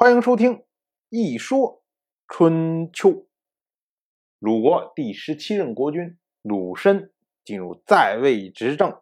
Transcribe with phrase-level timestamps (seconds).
[0.00, 0.54] 欢迎收听
[1.08, 1.82] 《一说
[2.28, 3.10] 春秋》。
[4.38, 7.10] 鲁国第十七任国君鲁申
[7.44, 8.96] 进入在位执政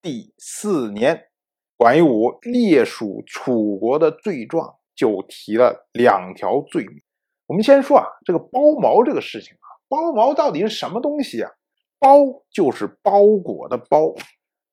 [0.00, 1.28] 第四年，
[1.76, 7.02] 管夷吾列属楚国的罪状，就提了两条罪名。
[7.44, 11.50] 我们先说啊，这个包毛这个事情啊，包毛到底是什么东西啊？
[11.98, 14.14] 包就是包裹的包，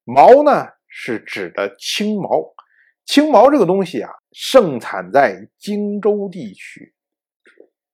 [0.06, 2.54] 毛呢是指的青毛。
[3.06, 6.94] 青毛这个东西啊，盛产在荆州地区。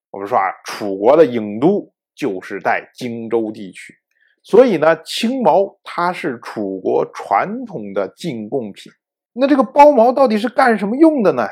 [0.09, 3.93] 我们说啊，楚国的郢都就是在荆州地区，
[4.41, 8.91] 所以呢，青毛它是楚国传统的进贡品。
[9.33, 11.47] 那这个包毛到底是干什么用的呢？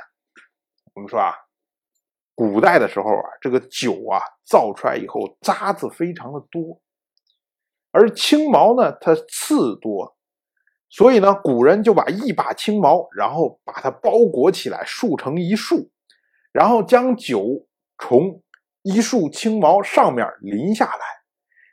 [0.96, 1.36] 我们说啊，
[2.34, 6.82] 古代的时候啊，这个酒啊造出来以后渣子非常的多，
[7.92, 10.18] 而青毛呢，它刺多。
[10.90, 15.92] 所以呢，古人就把一把青毛，然后把它包裹起来，束成一束，
[16.52, 17.68] 然后将酒
[18.00, 18.42] 从
[18.82, 21.02] 一束青毛上面淋下来。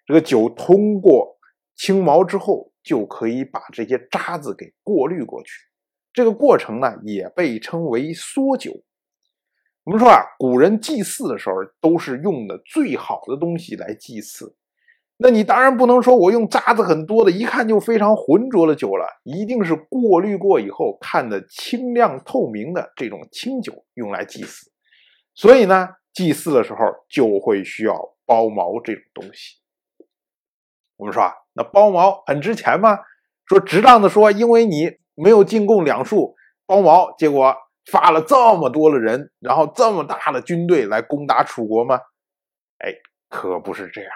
[0.05, 1.39] 这个酒通过
[1.75, 5.51] 青毛之后，就可以把这些渣子给过滤过去。
[6.12, 8.73] 这个过程呢，也被称为缩酒。
[9.85, 14.55] 我们说啊，古人祭祀的时候，都是用的最好的东西来祭祀。
[15.19, 24.70] 那你当然不能说我用渣子很多的，一看就非常浑浊的酒了，一定是过滤过以后看的清亮透明的这种清酒用来祭祀。
[25.34, 26.78] 所以呢，祭祀的时候
[27.09, 27.94] 就会需要
[28.27, 29.56] 包毛这种东西。
[30.98, 32.98] 我们说啊，那包毛很值钱吗？
[33.47, 36.34] 说值当的说，因为你没有进贡两束
[36.67, 37.56] 包毛，结果
[37.91, 42.00] 发了这么多的人，然后这么大的军队来攻打楚国吗？
[42.84, 42.92] 哎，
[43.31, 44.11] 可不是这样。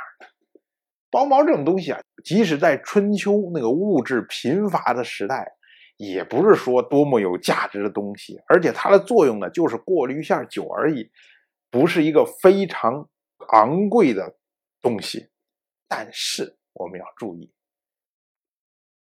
[1.11, 5.44] 包毛这种东西啊，即使在春秋那个物质贫乏的时代，
[5.97, 8.41] 也不是说多么有价值的东西。
[8.47, 11.11] 而且它的作用呢，就是过滤一下酒而已，
[11.69, 13.08] 不是一个非常
[13.48, 14.36] 昂贵的
[14.80, 15.28] 东西。
[15.89, 17.52] 但是我们要注意，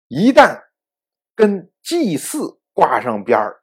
[0.07, 0.63] 一旦
[1.35, 3.61] 跟祭祀挂上边儿，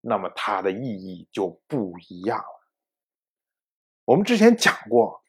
[0.00, 2.68] 那么它的意义就不一样了。
[4.04, 5.19] 我们之前讲过。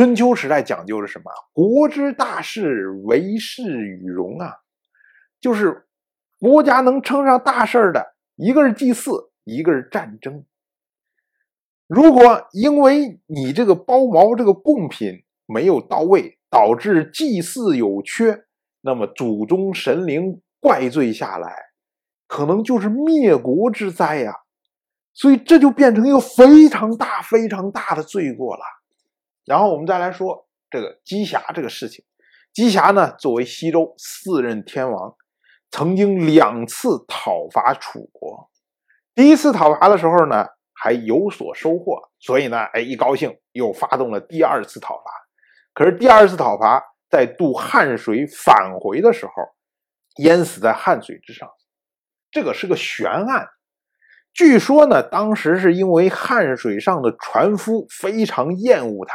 [0.00, 1.30] 春秋时代讲究的是什么？
[1.52, 4.56] 国之大事，为事与荣啊，
[5.38, 5.86] 就是
[6.38, 9.10] 国家能称上大事的，一个是祭祀，
[9.44, 10.46] 一个是战争。
[11.86, 18.44] 如果因为你这个包毛这个贡品没有到位，导致祭祀有缺，
[18.80, 21.54] 那么祖宗神灵怪罪下来，
[22.26, 24.34] 可能就是灭国之灾呀。
[25.12, 28.62] 所以这就变成一个非常大、非常大的罪过了。
[29.50, 32.04] 然后我们再来说这个姬瑕这个事情。
[32.52, 35.12] 姬瑕呢，作为西周四任天王，
[35.72, 38.48] 曾经两次讨伐楚国。
[39.12, 45.10] 第一次讨伐的时候呢，还有所收获，所以呢，哎，一高兴又发动了第二次讨伐。
[45.74, 46.80] 可是第二次讨伐
[47.10, 49.32] 在渡汉水返回的时候，
[50.18, 51.50] 淹死在汉水之上。
[52.30, 53.48] 这个是个悬案。
[54.32, 59.12] 据说呢，当时是因为汉水上的船夫非常厌恶他。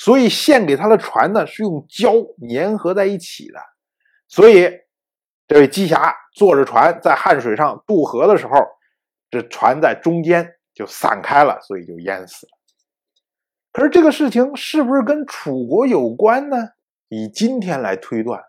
[0.00, 2.14] 所以献给他的船呢，是用胶
[2.48, 3.60] 粘合在一起的。
[4.28, 4.66] 所以
[5.46, 8.52] 这位姬侠坐着船在汉水上渡河的时候，
[9.30, 12.52] 这船在中间就散开了，所以就淹死了。
[13.72, 16.56] 可是这个事情是不是跟楚国有关呢？
[17.10, 18.42] 以今天来推断，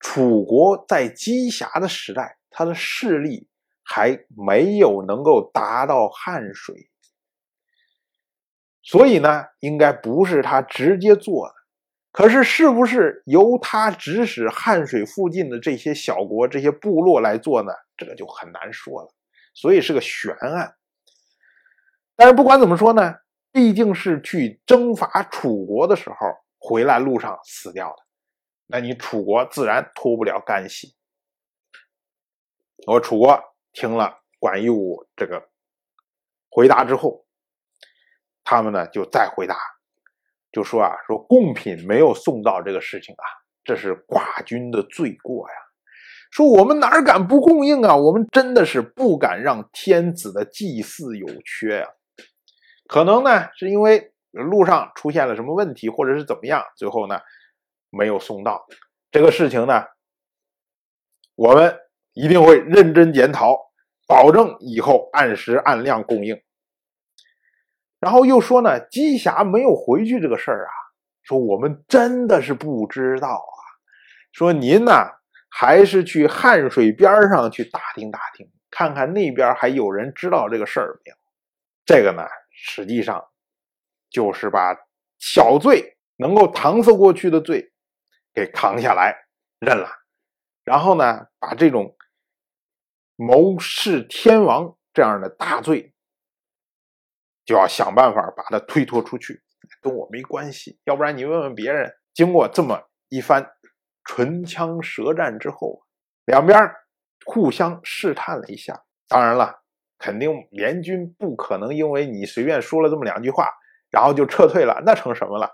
[0.00, 3.46] 楚国在姬侠的时代，他的势力
[3.82, 6.88] 还没有能够达到汉水。
[8.90, 11.54] 所以呢，应该不是他直接做的，
[12.10, 17.70] 可是是不是由他指使汉水附近的这些小国、这些部落来做呢？
[17.98, 19.12] 这个就很难说了，
[19.52, 20.74] 所以是个悬案。
[22.16, 23.16] 但是不管怎么说呢，
[23.52, 26.16] 毕竟是去征伐楚国的时候
[26.58, 28.02] 回来路上死掉的，
[28.68, 30.96] 那你楚国自然脱不了干系。
[32.86, 33.38] 我楚国
[33.74, 35.46] 听了管夷吾这个
[36.48, 37.26] 回答之后。
[38.50, 39.54] 他们呢就再回答，
[40.50, 43.24] 就说啊，说贡品没有送到这个事情啊，
[43.62, 45.54] 这是寡君的罪过呀。
[46.30, 47.94] 说我们哪敢不供应啊？
[47.94, 51.88] 我们真的是不敢让天子的祭祀有缺呀。
[52.86, 57.20] 可能呢是因为路上出现了什么问题，或者是怎么样，最后呢
[57.90, 58.64] 没有送到
[59.10, 59.84] 这个事情呢，
[61.34, 61.78] 我们
[62.14, 63.58] 一定会认真检讨，
[64.06, 66.40] 保证以后按时按量供应。
[68.00, 70.72] 然后又说呢，姬霞没有回去这个事儿啊，
[71.22, 73.60] 说我们真的是不知道啊。
[74.32, 74.92] 说您呢，
[75.50, 81.16] 还是去汉水边上去打听打听，看看那边还有人知道这个事儿没有。
[81.84, 82.22] 这个呢，
[82.52, 83.24] 实际上
[84.10, 84.76] 就是把
[85.18, 87.72] 小罪能够搪塞过去的罪
[88.34, 89.16] 给扛下来
[89.58, 89.88] 认了，
[90.62, 91.96] 然后呢，把这种
[93.16, 95.92] 谋弑天王这样的大罪，
[97.48, 99.42] 就要想办法把它推脱出去，
[99.80, 100.78] 跟我没关系。
[100.84, 102.78] 要不然你问问别人，经过这么
[103.08, 103.50] 一番
[104.04, 105.80] 唇枪舌战之后，
[106.26, 106.70] 两边
[107.24, 108.84] 互相试探了一下。
[109.08, 109.62] 当然了。
[110.00, 113.50] 肯定联军不可能因为你随便说了这么两句话，
[113.90, 115.50] 然后就撤退了，那成什么了？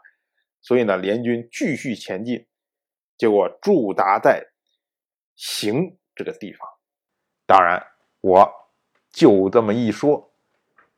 [0.61, 2.47] 所以呢，联军继续前进，
[3.17, 4.45] 结果驻扎在
[5.35, 6.69] 行这个地方。
[7.47, 7.83] 当然，
[8.21, 8.53] 我
[9.11, 10.31] 就这么一说，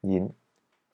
[0.00, 0.28] 您